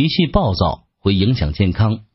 [0.00, 2.06] 脾气暴躁会影响健康。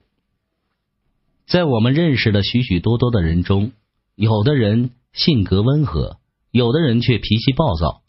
[1.46, 3.74] 在我们认识的许许多多的人中，
[4.16, 6.18] 有的人性格温和，
[6.50, 8.02] 有的人却脾气暴躁，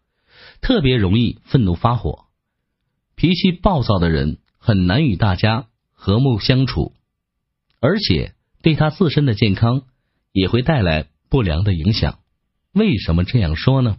[0.63, 2.25] 特别容易愤怒发火。
[3.17, 6.95] 脾气暴躁的人很难与大家和睦相处，
[7.79, 8.33] 而且
[8.63, 9.83] 对他自身的健康
[10.33, 12.21] 也会带来不良的影响。
[12.73, 13.99] 为什么这样说呢？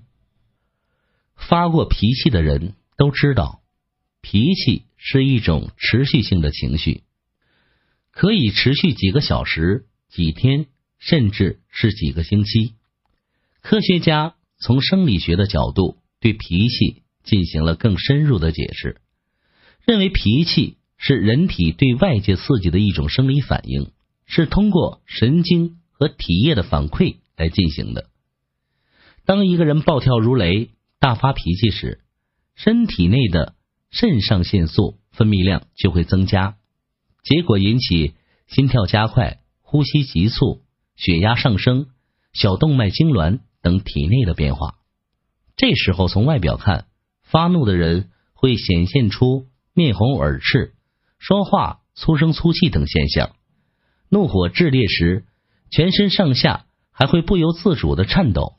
[1.35, 3.61] 发过脾气的人都知道，
[4.21, 7.03] 脾气是一种持续性的情绪。
[8.11, 10.65] 可以持续几个小时、几天，
[10.97, 12.73] 甚至是几个星期。
[13.61, 19.01] 科学家从生理学的角度对脾气进行了更深入的解释，
[19.85, 23.91] 认为脾气是人体对外界刺激的一种生理反应，
[24.25, 28.09] 是通过神经和体液的反馈来进行的。
[29.25, 31.99] 当一个人暴跳如雷、大发脾气时，
[32.55, 33.53] 身体内的
[33.89, 36.57] 肾上腺素分泌量就会增加。
[37.23, 38.13] 结果引起
[38.47, 40.61] 心跳加快、呼吸急促、
[40.95, 41.87] 血压上升、
[42.33, 44.75] 小动脉痉挛等体内的变化。
[45.55, 46.87] 这时候从外表看，
[47.23, 50.75] 发怒的人会显现出面红耳赤、
[51.17, 53.35] 说话粗声粗气等现象。
[54.09, 55.25] 怒火炽烈时，
[55.69, 58.53] 全身上下还会不由自主的颤抖。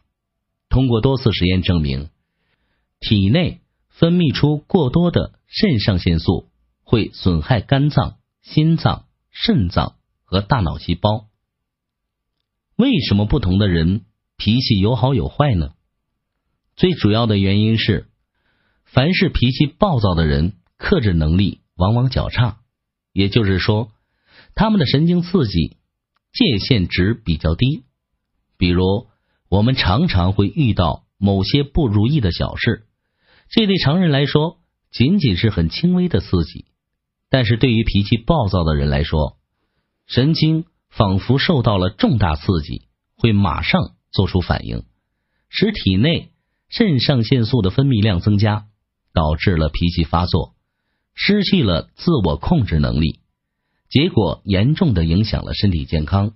[0.68, 2.10] 通过多次实验证明，
[3.00, 3.62] 体内
[3.98, 6.48] 分泌出过多的肾上腺素
[6.82, 8.16] 会损害肝脏。
[8.40, 11.26] 心脏、肾脏和大脑细胞，
[12.76, 14.06] 为什么不同的人
[14.38, 15.74] 脾气有好有坏呢？
[16.76, 18.08] 最主要的原因是，
[18.86, 22.60] 凡是脾气暴躁的人，克制能力往往较差，
[23.12, 23.92] 也就是说，
[24.54, 25.76] 他们的神经刺激
[26.32, 27.84] 界限值比较低。
[28.56, 29.08] 比如，
[29.50, 32.86] 我们常常会遇到某些不如意的小事，
[33.50, 34.58] 这对常人来说
[34.90, 36.66] 仅仅是很轻微的刺激。
[37.30, 39.36] 但是对于脾气暴躁的人来说，
[40.06, 44.84] 神经仿佛受到了重大刺激，会马上做出反应，
[45.50, 46.32] 使体内
[46.70, 48.68] 肾上腺素的分泌量增加，
[49.12, 50.54] 导致了脾气发作，
[51.14, 53.20] 失去了自我控制能力，
[53.90, 56.32] 结果严重的影响了身体健康。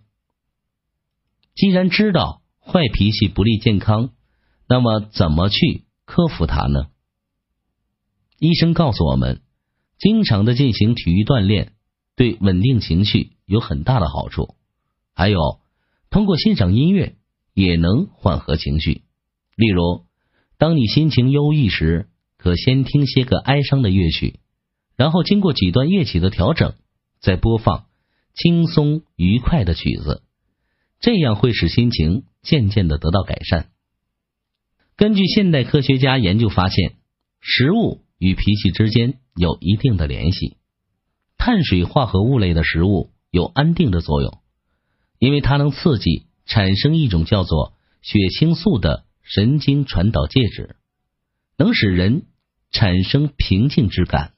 [1.55, 4.11] 既然知道坏脾气不利健康，
[4.69, 6.89] 那么怎么去克服它呢？
[8.43, 9.41] 医生告诉我们。
[10.01, 11.75] 经常的进行体育锻炼，
[12.17, 14.57] 对稳定情绪有很大的好处。
[15.15, 15.39] 还有，
[16.11, 17.15] 通过欣赏音乐
[17.55, 19.03] 也能缓和情绪。
[19.55, 20.07] 例如，
[20.59, 24.41] 当你心情忧郁时，可先听些个哀伤的乐曲，
[24.97, 26.75] 然后经过几段乐曲的调整，
[27.21, 27.87] 再播放
[28.35, 30.25] 轻松愉快的曲子，
[30.99, 33.71] 这样会使心情渐渐的得到改善。
[34.97, 36.97] 根据现代科学家研究发现，
[37.41, 38.01] 食物。
[38.23, 40.57] 与脾气之间有一定的联系。
[41.37, 44.39] 碳水化合物类的食物有安定的作用，
[45.19, 50.77] 因为它能刺激产生一种叫做血清素的神经传导介质，
[51.59, 52.27] 能使人
[52.71, 54.35] 产生平静之感。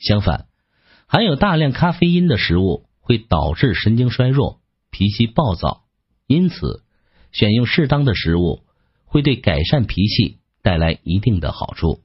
[0.00, 0.48] 相反，
[1.06, 4.60] 含有大量咖啡因的食物会导致神经衰弱、
[4.90, 5.84] 脾气暴躁。
[6.26, 6.82] 因此，
[7.30, 8.64] 选用适当的食物
[9.04, 12.00] 会对改善脾气带来一定的好处。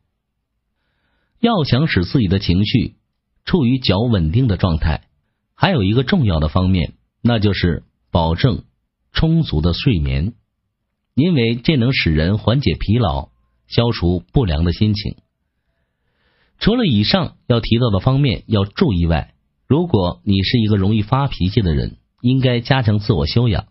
[1.44, 2.96] 要想使自己的情绪
[3.44, 5.10] 处于较稳定的状态，
[5.56, 8.64] 还有一个重要的方面，那就是保证
[9.12, 10.36] 充足的睡眠，
[11.14, 13.28] 因为这能使人缓解疲劳，
[13.68, 15.18] 消除不良的心情。
[16.60, 19.34] 除了以上要提到的方面要注意外，
[19.68, 23.68] 如果你是一个容易发脾气的人，应该加强自我修养，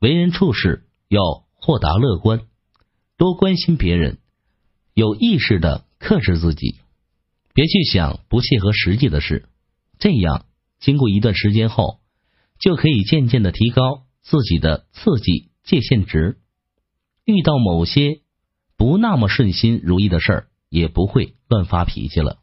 [0.00, 1.20] 为人处事要
[1.54, 2.40] 豁达乐观，
[3.16, 4.18] 多关心别人，
[4.94, 6.74] 有意识的克制自己。
[7.58, 9.48] 别去想不切合实际的事，
[9.98, 10.46] 这样
[10.78, 11.98] 经过一段时间后，
[12.60, 16.38] 就可以渐渐的提高自己的刺激界限值。
[17.24, 18.20] 遇到某些
[18.76, 22.38] 不那么顺心如意的事儿，也不会乱发脾气了。